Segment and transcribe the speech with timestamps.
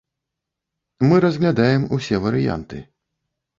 [1.11, 2.83] Мы разглядаем усе варыянты.